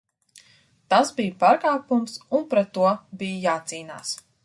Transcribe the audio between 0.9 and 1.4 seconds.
Tas bija